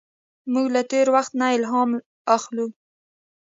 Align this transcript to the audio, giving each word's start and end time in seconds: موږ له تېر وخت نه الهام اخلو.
موږ 0.53 0.67
له 0.75 0.81
تېر 0.91 1.07
وخت 1.15 1.31
نه 1.41 1.47
الهام 1.57 1.89
اخلو. 2.35 2.65